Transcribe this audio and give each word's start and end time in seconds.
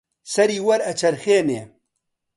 سەری 0.33 0.63
وەرئەچەرخێنێ 0.67 1.61